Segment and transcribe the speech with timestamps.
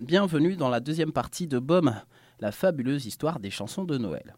[0.00, 1.94] Bienvenue dans la deuxième partie de BOM,
[2.40, 4.34] la fabuleuse histoire des chansons de Noël.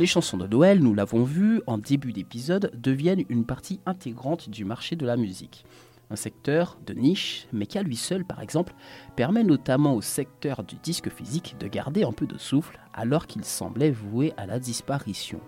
[0.00, 4.64] Les chansons de Noël, nous l'avons vu en début d'épisode, deviennent une partie intégrante du
[4.64, 5.66] marché de la musique.
[6.08, 8.72] Un secteur de niche, mais qui à lui seul, par exemple,
[9.14, 13.44] permet notamment au secteur du disque physique de garder un peu de souffle alors qu'il
[13.44, 15.42] semblait voué à la disparition.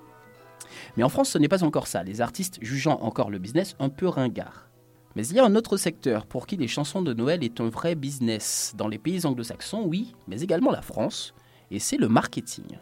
[0.98, 3.88] Mais en France, ce n'est pas encore ça, les artistes jugeant encore le business un
[3.88, 4.68] peu ringard.
[5.16, 7.70] Mais il y a un autre secteur pour qui les chansons de Noël est un
[7.70, 8.74] vrai business.
[8.76, 11.32] Dans les pays anglo-saxons, oui, mais également la France,
[11.70, 12.76] et c'est le marketing.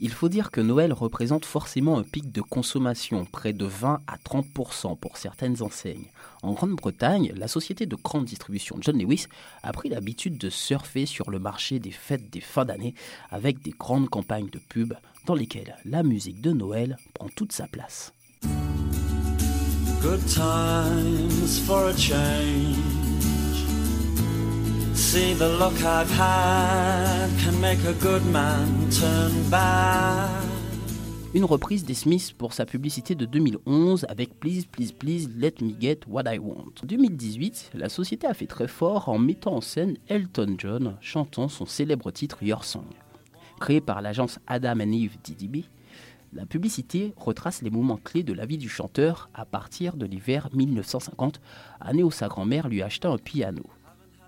[0.00, 4.16] Il faut dire que Noël représente forcément un pic de consommation, près de 20 à
[4.16, 6.06] 30% pour certaines enseignes.
[6.42, 9.26] En Grande-Bretagne, la société de grande distribution John Lewis
[9.64, 12.94] a pris l'habitude de surfer sur le marché des fêtes des fins d'année
[13.30, 14.94] avec des grandes campagnes de pub
[15.26, 18.12] dans lesquelles la musique de Noël prend toute sa place.
[24.98, 29.30] See the I've had can make a good man turn.
[31.34, 35.72] Une reprise des Smiths pour sa publicité de 2011 avec Please, Please, Please, Let Me
[35.80, 36.72] Get What I Want.
[36.82, 41.46] En 2018, la société a fait très fort en mettant en scène Elton John chantant
[41.46, 42.86] son célèbre titre Your Song.
[43.60, 45.66] Créé par l'agence Adam and Eve DDB,
[46.32, 50.48] la publicité retrace les moments clés de la vie du chanteur à partir de l'hiver
[50.52, 51.40] 1950,
[51.80, 53.62] année où sa grand-mère lui acheta un piano.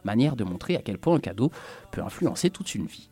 [0.05, 1.50] Manière de montrer à quel point un cadeau
[1.93, 3.11] peut influencer toute une vie.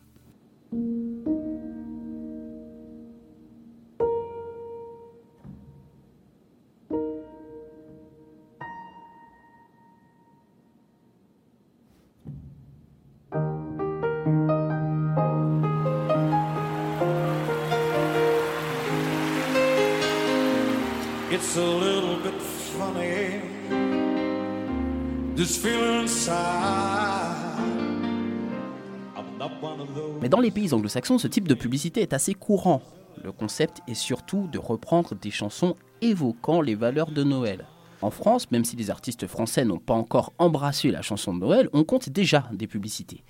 [30.21, 32.81] Mais dans les pays anglo-saxons, ce type de publicité est assez courant.
[33.23, 37.67] Le concept est surtout de reprendre des chansons évoquant les valeurs de Noël.
[38.01, 41.69] En France, même si les artistes français n'ont pas encore embrassé la chanson de Noël,
[41.71, 43.23] on compte déjà des publicités.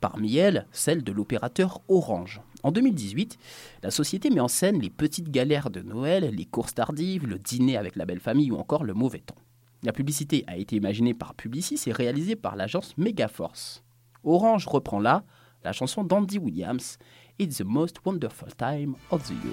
[0.00, 2.42] Parmi elles, celle de l'opérateur Orange.
[2.62, 3.38] En 2018,
[3.82, 7.76] la société met en scène les petites galères de Noël, les courses tardives, le dîner
[7.76, 9.34] avec la belle famille ou encore le mauvais temps.
[9.82, 13.84] La publicité a été imaginée par Publicis et réalisée par l'agence Megaforce.
[14.24, 15.24] Orange reprend là
[15.64, 16.98] la chanson d'Andy Williams,
[17.38, 19.52] It's the most wonderful time of the year.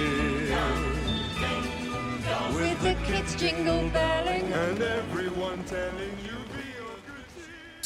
[2.53, 4.51] With the kids jingle belling.
[4.51, 5.16] And everyone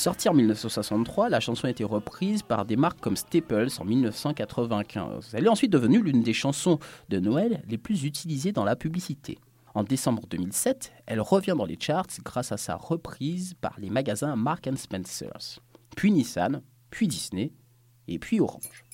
[0.02, 5.30] Sortie en 1963, la chanson a été reprise par des marques comme Staples en 1995.
[5.34, 6.80] Elle est ensuite devenue l'une des chansons
[7.10, 9.38] de Noël les plus utilisées dans la publicité.
[9.76, 14.36] En décembre 2007, elle revient dans les charts grâce à sa reprise par les magasins
[14.36, 15.60] Mark Spencer's,
[15.96, 17.52] puis Nissan, puis Disney
[18.08, 18.91] et puis Orange.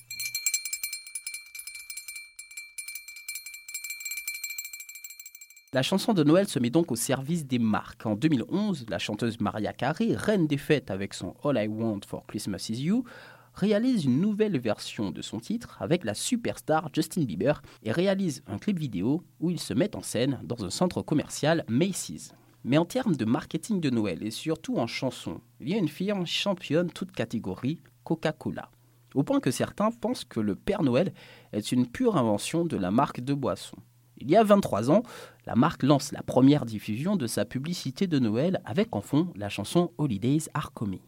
[5.74, 8.06] La chanson de Noël se met donc au service des marques.
[8.06, 12.24] En 2011, la chanteuse Maria Carey, reine des fêtes avec son All I Want for
[12.26, 13.04] Christmas Is You,
[13.52, 18.56] réalise une nouvelle version de son titre avec la superstar Justin Bieber et réalise un
[18.56, 22.32] clip vidéo où ils se mettent en scène dans un centre commercial Macy's.
[22.64, 25.88] Mais en termes de marketing de Noël et surtout en chanson, il y a une
[25.88, 28.70] firme championne toute catégorie, Coca-Cola.
[29.14, 31.12] Au point que certains pensent que le Père Noël
[31.52, 33.76] est une pure invention de la marque de boisson.
[34.20, 35.02] Il y a 23 ans,
[35.46, 39.48] la marque lance la première diffusion de sa publicité de Noël avec en fond la
[39.48, 41.00] chanson Holidays Are Coming.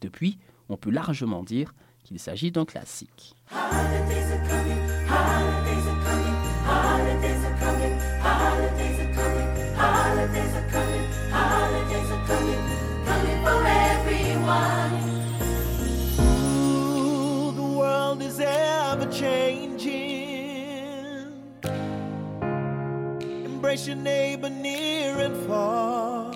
[0.00, 0.38] Depuis,
[0.68, 3.36] on peut largement dire qu'il s'agit d'un classique.
[23.80, 26.32] Embrace your neighbor near and far.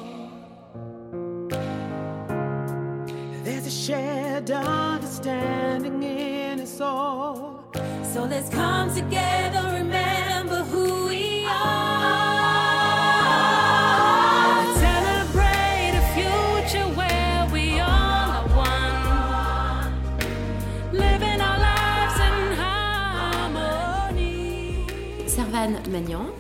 [3.44, 7.70] There's a shared understanding in us all.
[8.02, 9.44] So let's come together,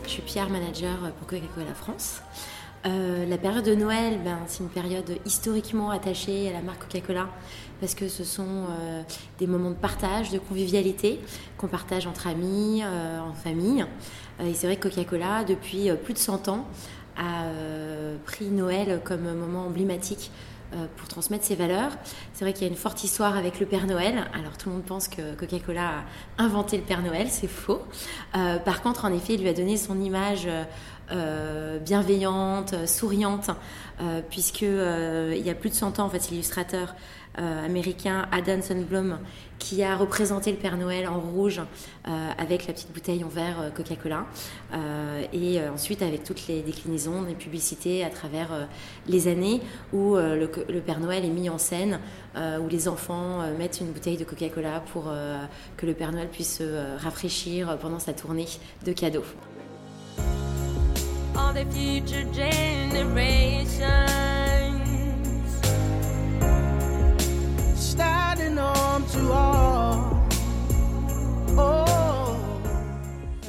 [0.04, 2.20] Je suis PR manager pour Coca-Cola France.
[2.84, 7.30] Euh, la période de Noël, ben, c'est une période historiquement attachée à la marque Coca-Cola
[7.80, 9.02] parce que ce sont euh,
[9.38, 11.20] des moments de partage, de convivialité
[11.56, 13.86] qu'on partage entre amis, euh, en famille.
[14.44, 16.66] Et c'est vrai que Coca-Cola, depuis plus de 100 ans,
[17.16, 17.44] a
[18.26, 20.30] pris Noël comme moment emblématique
[20.96, 21.92] pour transmettre ses valeurs.
[22.32, 24.24] C'est vrai qu'il y a une forte histoire avec le Père Noël.
[24.34, 26.04] Alors tout le monde pense que Coca-Cola
[26.38, 27.82] a inventé le Père Noël, c'est faux.
[28.36, 30.64] Euh, par contre, en effet, il lui a donné son image euh,
[31.10, 33.50] euh, bienveillante, euh, souriante,
[34.00, 36.94] euh, puisque euh, il y a plus de 100 ans, en fait, l'illustrateur
[37.38, 39.18] euh, américain Adam Sandblom
[39.58, 41.60] qui a représenté le Père Noël en rouge
[42.06, 44.26] euh, avec la petite bouteille en verre euh, Coca-Cola
[45.32, 48.68] et ensuite avec toutes les déclinaisons des publicités à travers
[49.06, 49.60] les années
[49.92, 50.46] où le,
[50.80, 52.00] Père Noël est mis en scène
[52.36, 55.12] où les enfants mettent une bouteille de Coca-Cola pour
[55.76, 58.46] que le Père Noël puisse se rafraîchir pendant sa tournée
[58.84, 59.24] de cadeaux.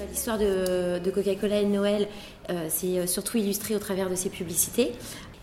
[0.09, 2.07] L'histoire de, de Coca-Cola et de Noël,
[2.49, 4.93] euh, c'est euh, surtout illustré au travers de ses publicités.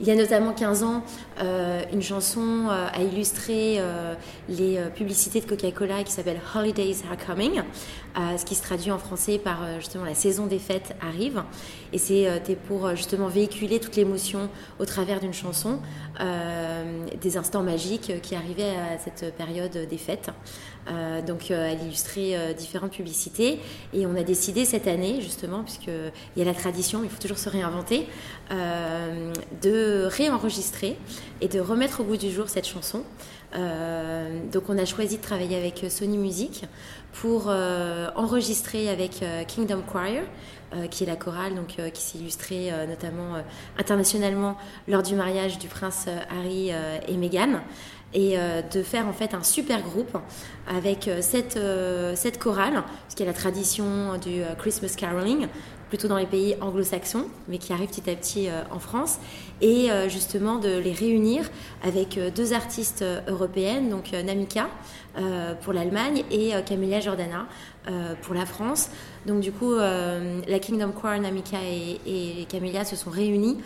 [0.02, 1.04] Il y a notamment 15 ans,
[1.40, 4.14] euh, une chanson euh, a illustré euh,
[4.48, 7.62] les euh, publicités de Coca-Cola qui s'appelle Holidays Are Coming,
[8.18, 11.44] euh, ce qui se traduit en français par euh, justement la saison des fêtes arrive.
[11.92, 14.48] Et c'était pour euh, justement véhiculer toute l'émotion
[14.80, 15.78] au travers d'une chanson,
[16.20, 20.30] euh, des instants magiques euh, qui arrivaient à cette période des fêtes.
[20.90, 23.60] Euh, donc euh, elle illustrait euh, différentes publicités
[23.94, 27.38] et on a décidé cette année justement puisqu'il y a la tradition, il faut toujours
[27.38, 28.08] se réinventer,
[28.50, 29.32] euh,
[30.06, 30.98] réenregistrer
[31.40, 33.02] et de remettre au goût du jour cette chanson.
[33.54, 36.64] Euh, donc on a choisi de travailler avec Sony Music
[37.12, 40.22] pour euh, enregistrer avec euh, Kingdom Choir,
[40.74, 43.42] euh, qui est la chorale donc, euh, qui s'est illustrée euh, notamment euh,
[43.78, 44.56] internationalement
[44.88, 47.60] lors du mariage du prince euh, Harry euh, et Meghan
[48.14, 50.16] et euh, de faire en fait un super groupe
[50.68, 54.94] avec euh, cette, euh, cette chorale, parce qu'il y a la tradition du euh, Christmas
[54.96, 55.48] caroling,
[55.92, 59.18] plutôt dans les pays anglo-saxons, mais qui arrive petit à petit euh, en France,
[59.60, 61.50] et euh, justement de les réunir
[61.84, 64.70] avec euh, deux artistes européennes, donc Namika
[65.60, 67.46] pour l'Allemagne et Camélia Jordana
[68.22, 68.88] pour la France.
[69.26, 73.58] Donc du coup, la Kingdom Choir, Namika et, et Camélia se sont réunis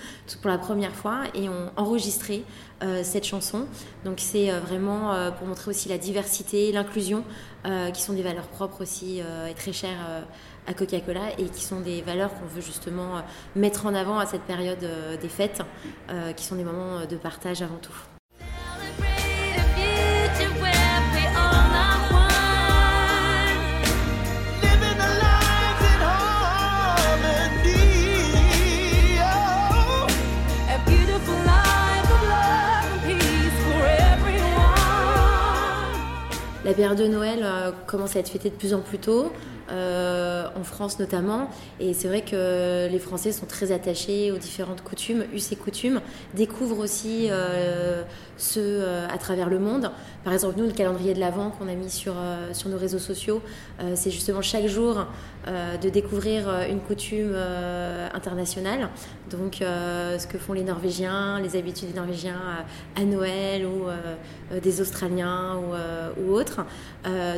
[0.43, 2.43] pour la première fois et ont enregistré
[2.83, 3.67] euh, cette chanson.
[4.05, 7.25] Donc c'est euh, vraiment euh, pour montrer aussi la diversité, l'inclusion,
[7.67, 10.25] euh, qui sont des valeurs propres aussi et très chères
[10.67, 13.23] à Coca-Cola et qui sont des valeurs qu'on veut justement
[13.55, 14.85] mettre en avant à cette période
[15.21, 15.63] des fêtes,
[16.37, 18.16] qui sont des moments de partage avant tout.
[36.67, 39.31] La période de Noël euh, commence à être fêtée de plus en plus tôt,
[39.71, 44.83] euh, en France notamment, et c'est vrai que les Français sont très attachés aux différentes
[44.83, 46.01] coutumes, us et coutumes,
[46.35, 48.03] découvrent aussi euh,
[48.37, 49.91] ceux euh, à travers le monde.
[50.23, 52.15] Par exemple, nous, le calendrier de l'Avent qu'on a mis sur,
[52.53, 53.43] sur nos réseaux sociaux,
[53.95, 55.07] c'est justement chaque jour
[55.49, 58.89] euh, de découvrir euh, une coutume euh, internationale.
[59.31, 62.41] Donc, ce que font les Norvégiens, les habitudes des Norvégiens
[62.97, 63.87] à, Noël ou
[64.61, 65.57] des Australiens
[66.17, 66.65] ou, autres.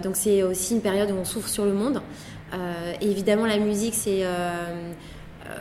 [0.03, 2.03] Donc, c'est aussi une période où on souffre sur le monde.
[3.00, 4.23] Évidemment, la musique, c'est.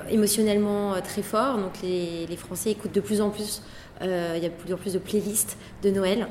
[0.08, 1.58] Euh, émotionnellement très fort.
[1.58, 3.62] Donc les, Français écoutent de plus en plus.
[4.02, 6.28] il y a de plus en plus de playlists de Noël,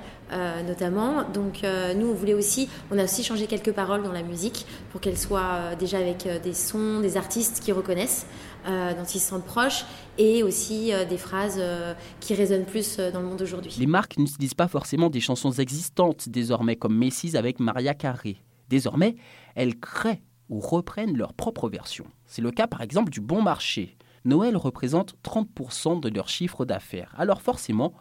[0.67, 1.25] notamment.
[1.35, 1.63] Donc
[1.97, 5.19] nous, on voulait aussi, on a aussi changé quelques paroles dans la musique pour qu'elles
[5.19, 8.27] soient déjà avec des sons, des artistes qui reconnaissent.
[8.69, 9.85] Euh, dont ils se sentent proches,
[10.19, 13.73] et aussi euh, des phrases euh, qui résonnent plus dans le monde aujourd'hui.
[13.79, 18.39] Les marques n'utilisent pas forcément des chansons existantes désormais, comme Macy's avec Maria Carré.
[18.69, 19.15] Désormais,
[19.55, 22.07] elles créent ou reprennent leur propre version.
[22.27, 23.97] C'est le cas par exemple du Bon Marché.
[24.25, 27.15] Noël représente 30% de leur chiffre d'affaires.
[27.17, 27.95] Alors forcément,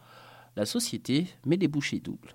[0.56, 2.34] la société met des bouchées doubles.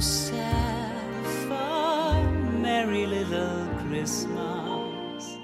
[0.00, 2.22] Have yourself a
[2.62, 5.36] merry little Christmas.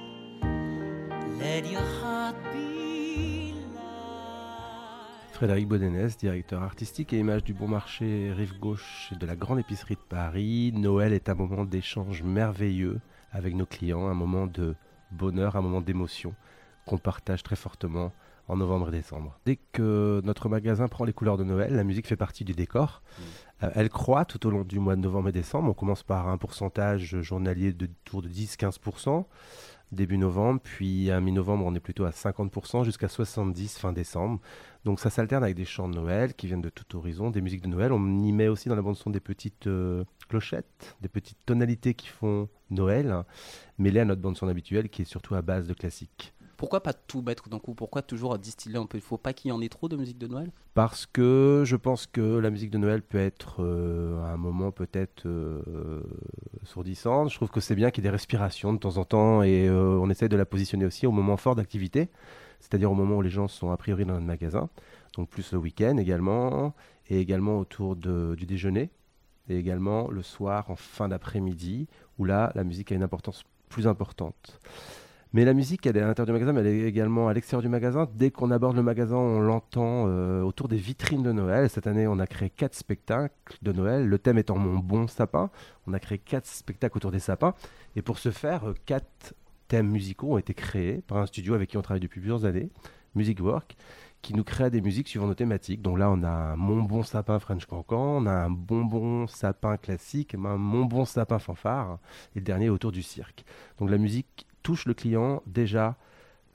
[5.32, 9.96] Frédéric Bodenès, directeur artistique et image du Bon Marché Rive Gauche de la Grande Épicerie
[9.96, 10.72] de Paris.
[10.74, 13.00] Noël est un moment d'échange merveilleux
[13.32, 14.74] avec nos clients, un moment de
[15.10, 16.34] bonheur, un moment d'émotion
[16.86, 18.10] qu'on partage très fortement
[18.48, 19.38] en novembre et décembre.
[19.44, 23.02] Dès que notre magasin prend les couleurs de Noël, la musique fait partie du décor.
[23.18, 23.22] Mmh.
[23.62, 25.70] Euh, elle croît tout au long du mois de novembre et décembre.
[25.70, 29.24] On commence par un pourcentage journalier de tour de 10-15%
[29.92, 34.40] début novembre, puis à mi-novembre, on est plutôt à 50%, jusqu'à 70% fin décembre.
[34.84, 37.62] Donc ça s'alterne avec des chants de Noël qui viennent de tout horizon, des musiques
[37.62, 37.92] de Noël.
[37.92, 42.08] On y met aussi dans la bande-son des petites euh, clochettes, des petites tonalités qui
[42.08, 43.24] font Noël, hein,
[43.78, 46.34] mêlées à notre bande-son habituelle qui est surtout à base de classiques.
[46.56, 47.74] Pourquoi pas tout mettre d'un coup?
[47.74, 48.96] Pourquoi toujours distiller un peu?
[48.98, 50.50] Il faut pas qu'il y en ait trop de musique de Noël?
[50.74, 54.70] Parce que je pense que la musique de Noël peut être euh, à un moment
[54.72, 56.02] peut-être euh,
[56.64, 57.30] sourdissante.
[57.30, 59.68] Je trouve que c'est bien qu'il y ait des respirations de temps en temps et
[59.68, 62.08] euh, on essaie de la positionner aussi au moment fort d'activité,
[62.60, 64.70] c'est-à-dire au moment où les gens sont a priori dans notre magasin,
[65.14, 66.74] donc plus le week-end également,
[67.08, 68.90] et également autour du déjeuner,
[69.48, 71.86] et également le soir en fin d'après-midi,
[72.18, 74.60] où là la musique a une importance plus importante.
[75.36, 77.60] Mais la musique, elle est à l'intérieur du magasin, mais elle est également à l'extérieur
[77.60, 78.08] du magasin.
[78.14, 81.68] Dès qu'on aborde le magasin, on l'entend euh, autour des vitrines de Noël.
[81.68, 84.08] Cette année, on a créé quatre spectacles de Noël.
[84.08, 85.50] Le thème étant Mon bon sapin.
[85.86, 87.52] On a créé quatre spectacles autour des sapins.
[87.96, 89.34] Et pour ce faire, euh, quatre
[89.68, 92.70] thèmes musicaux ont été créés par un studio avec qui on travaille depuis plusieurs années,
[93.14, 93.76] Music Work,
[94.22, 95.82] qui nous crée des musiques suivant nos thématiques.
[95.82, 99.76] Donc là, on a un Mon bon sapin French Cancan, on a un bonbon sapin
[99.76, 101.98] classique, un Mon bon sapin fanfare,
[102.34, 103.44] et le dernier autour du cirque.
[103.78, 105.96] Donc la musique touche le client déjà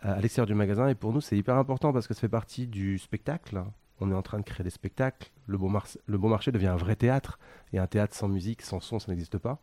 [0.04, 0.90] euh, à l'extérieur du magasin.
[0.90, 3.64] Et pour nous, c'est hyper important parce que ça fait partie du spectacle.
[4.02, 5.32] On est en train de créer des spectacles.
[5.48, 7.40] Le bon, marché devient un vrai théâtre.
[7.72, 9.60] Et un théâtre sans musique, sans son, ça n'existe pas.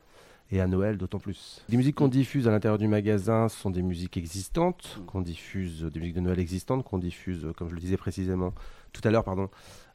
[0.50, 1.62] Et à Noël, d'autant plus.
[1.68, 6.00] Les musiques qu'on diffuse à l'intérieur du magasin sont des musiques existantes, qu'on diffuse, des
[6.00, 8.54] musiques de Noël existantes, qu'on diffuse, comme je le disais précisément
[8.94, 9.50] tout à l'heure, pardon,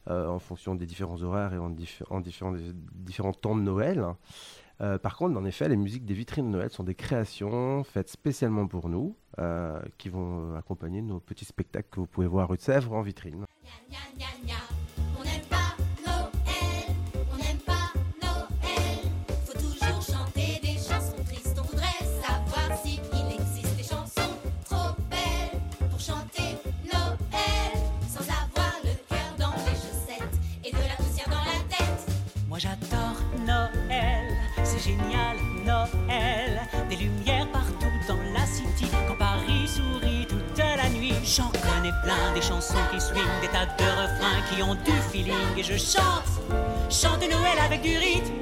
[0.08, 1.74] euh, en fonction des différents horaires et en,
[2.10, 2.54] en différents,
[2.92, 4.04] différents temps de Noël.
[4.80, 8.08] Euh, par contre, en effet, les musiques des vitrines de Noël sont des créations faites
[8.08, 12.56] spécialement pour nous, euh, qui vont accompagner nos petits spectacles que vous pouvez voir rue
[12.56, 13.44] de Sèvres en vitrine.
[34.84, 36.60] Génial Noël.
[36.90, 38.86] Des lumières partout dans la city.
[39.08, 41.14] Quand Paris sourit toute la nuit.
[41.24, 45.56] J'en connais plein des chansons qui swing, des tas de refrains qui ont du feeling.
[45.56, 46.30] Et je chante,
[46.90, 48.34] chante Noël avec du rythme.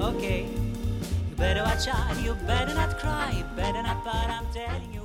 [0.00, 0.22] Ok.
[0.22, 4.99] You better watch out, you better not cry, better not, but I'm telling you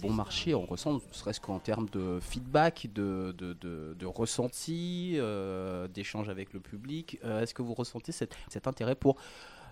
[0.00, 5.88] bon marché, on ressent, ne serait-ce qu'en termes de feedback, de, de, de, ressenti, euh,
[5.88, 7.18] d'échange avec le public.
[7.24, 9.16] Euh, est-ce que vous ressentez cet, cet intérêt pour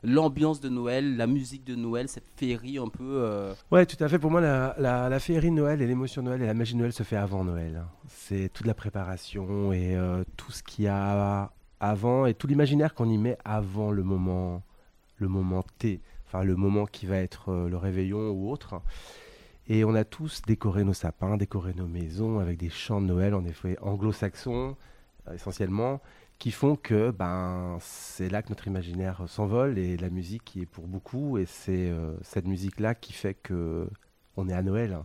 [0.03, 3.55] l'ambiance de Noël, la musique de Noël, cette féerie un peu euh...
[3.71, 4.19] Ouais, tout à fait.
[4.19, 6.75] Pour moi, la, la, la féerie de Noël et l'émotion de Noël et la magie
[6.75, 7.83] de Noël se fait avant Noël.
[8.09, 12.95] C'est toute la préparation et euh, tout ce qu'il y a avant et tout l'imaginaire
[12.95, 14.63] qu'on y met avant le moment,
[15.17, 18.81] le moment T, enfin le moment qui va être le réveillon ou autre.
[19.69, 23.35] Et on a tous décoré nos sapins, décoré nos maisons avec des chants de Noël,
[23.35, 24.77] en effet anglo-saxons
[25.27, 26.01] euh, essentiellement,
[26.39, 30.67] qui font que ben, c'est là que notre imaginaire s'envole et la musique qui est
[30.67, 31.37] pour beaucoup.
[31.39, 33.89] Et c'est euh, cette musique-là qui fait que
[34.37, 34.99] on est à Noël.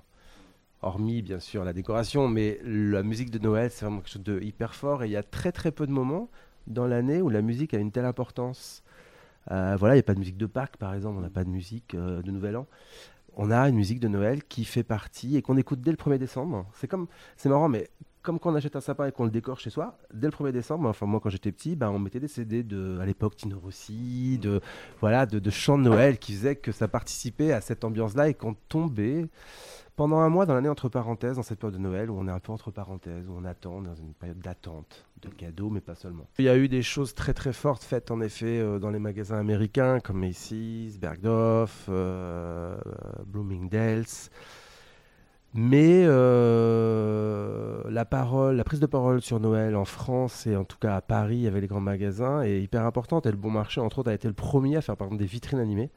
[0.83, 4.41] Hormis, bien sûr, la décoration, mais la musique de Noël, c'est vraiment quelque chose de
[4.41, 5.03] hyper fort.
[5.03, 6.29] Et il y a très très peu de moments
[6.67, 8.83] dans l'année où la musique a une telle importance.
[9.49, 11.43] Euh, voilà, il n'y a pas de musique de Pâques, par exemple, on n'a pas
[11.43, 12.67] de musique de Nouvel An.
[13.35, 16.17] On a une musique de Noël qui fait partie et qu'on écoute dès le 1er
[16.17, 16.65] décembre.
[16.75, 17.07] C'est comme,
[17.37, 17.89] c'est marrant, mais
[18.21, 20.51] comme quand on achète un sapin et qu'on le décore chez soi, dès le 1er
[20.51, 23.59] décembre, enfin moi quand j'étais petit, ben, on mettait des CD de, à l'époque, Tino
[23.59, 24.61] Rossi, de,
[24.99, 28.55] voilà, de chants de Noël qui faisaient que ça participait à cette ambiance-là et qu'on
[28.69, 29.27] tombait
[29.95, 32.31] pendant un mois dans l'année entre parenthèses, dans cette période de Noël où on est
[32.31, 35.95] un peu entre parenthèses, où on attend, dans une période d'attente de cadeaux, mais pas
[35.95, 36.27] seulement.
[36.39, 38.99] Il y a eu des choses très très fortes faites en effet euh, dans les
[38.99, 42.77] magasins américains comme Macy's, Bergdorf, euh,
[43.27, 44.31] Bloomingdale's.
[45.53, 50.77] Mais euh, la parole, la prise de parole sur Noël en France et en tout
[50.77, 53.25] cas à Paris avec les grands magasins est hyper importante.
[53.25, 55.27] Et le Bon Marché, entre autres, a été le premier à faire par exemple des
[55.27, 55.89] vitrines animées.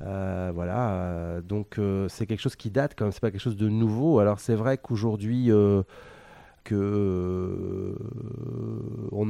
[0.00, 3.56] Euh, voilà, euh, donc c'est quelque chose qui date quand même, c'est pas quelque chose
[3.56, 4.18] de nouveau.
[4.18, 5.84] Alors c'est vrai qu'aujourd'hui, on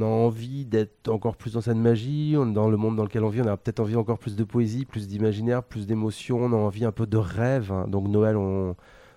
[0.01, 3.41] a envie d'être encore plus dans cette magie, dans le monde dans lequel on vit,
[3.41, 6.85] on a peut-être envie encore plus de poésie, plus d'imaginaire, plus d'émotion, on a envie
[6.85, 7.71] un peu de rêve.
[7.71, 7.85] hein.
[7.87, 8.75] Donc Noël, on,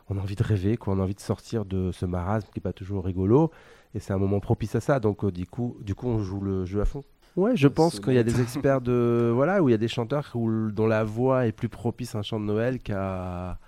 [0.09, 0.95] on a envie de rêver, quoi.
[0.95, 3.51] on a envie de sortir de ce marasme qui est pas toujours rigolo,
[3.95, 5.01] et c'est un moment propice à ça.
[5.01, 7.03] Donc du coup, du coup, on joue le jeu à fond.
[7.37, 9.89] Ouais, je pense qu'il y a des experts de voilà où il y a des
[9.89, 13.59] chanteurs où- dont la voix est plus propice à un chant de Noël qu'à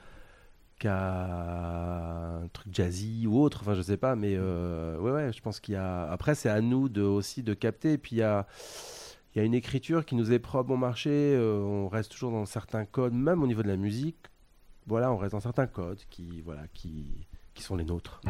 [0.78, 3.58] qu'à un truc jazzy ou autre.
[3.62, 6.08] Enfin, je sais pas, mais euh, ouais, ouais, je pense qu'il y a.
[6.10, 7.94] Après, c'est à nous de aussi de capter.
[7.94, 8.46] Et puis il y a
[9.34, 11.10] il y a une écriture qui nous est propre au marché.
[11.12, 14.16] euh, on reste toujours dans certains codes, même au niveau de la musique.
[14.88, 17.26] Voilà, on reste dans certains codes qui voilà qui
[17.56, 18.22] sont les nôtres.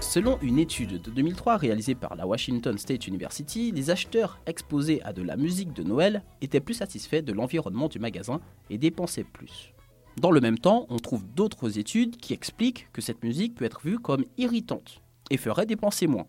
[0.00, 5.12] Selon une étude de 2003 réalisée par la Washington State University, les acheteurs exposés à
[5.12, 9.74] de la musique de Noël étaient plus satisfaits de l'environnement du magasin et dépensaient plus.
[10.18, 13.80] Dans le même temps, on trouve d'autres études qui expliquent que cette musique peut être
[13.82, 15.00] vue comme irritante
[15.30, 16.26] et ferait dépenser moins.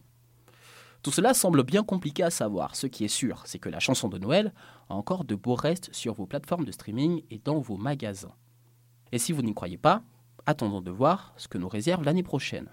[1.04, 2.78] Tout cela semble bien compliqué à savoir.
[2.78, 4.54] Ce qui est sûr, c'est que la chanson de Noël
[4.90, 8.34] a encore de beaux restes sur vos plateformes de streaming et dans vos magasins.
[9.12, 10.02] Et si vous n'y croyez pas,
[10.46, 12.70] attendons de voir ce que nous réserve l'année prochaine.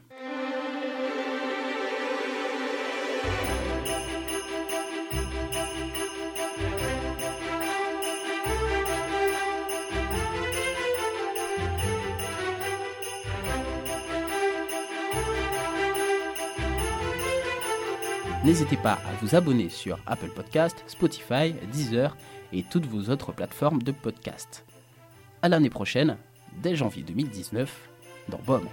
[18.42, 22.16] N'hésitez pas à vous abonner sur Apple Podcast, Spotify, Deezer
[22.55, 24.64] et toutes vos autres plateformes de podcast.
[25.42, 26.16] À l'année prochaine,
[26.62, 27.90] dès janvier 2019,
[28.31, 28.66] dans BOM.